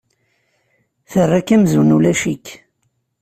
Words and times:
Terra-k 1.11 1.49
amzun 1.55 1.95
ulac-ik. 1.95 2.45